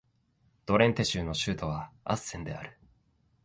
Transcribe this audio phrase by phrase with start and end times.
[0.65, 2.75] ドレンテ州の州都はアッセンである